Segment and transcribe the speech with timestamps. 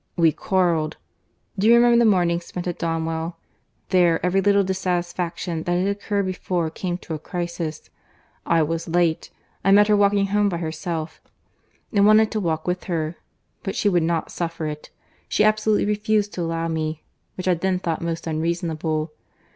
[0.17, 0.97] —We quarrelled.—
[1.59, 6.71] Do you remember the morning spent at Donwell?—There every little dissatisfaction that had occurred before
[6.71, 7.91] came to a crisis.
[8.43, 9.29] I was late;
[9.63, 11.21] I met her walking home by herself,
[11.93, 13.17] and wanted to walk with her,
[13.61, 14.89] but she would not suffer it.
[15.29, 17.03] She absolutely refused to allow me,
[17.37, 19.11] which I then thought most unreasonable.